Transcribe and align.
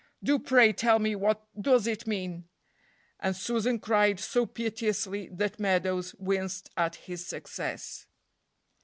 Do 0.23 0.39
pray 0.39 0.73
tell 0.73 0.97
me 0.97 1.15
what 1.15 1.45
does 1.61 1.85
it 1.85 2.07
mean!" 2.07 2.45
and 3.19 3.35
Susan 3.35 3.77
cried 3.77 4.19
so 4.19 4.47
piteously 4.47 5.29
that 5.31 5.59
Meadows 5.59 6.15
winced 6.15 6.71
at 6.75 6.95
his 6.95 7.27
success. 7.27 8.07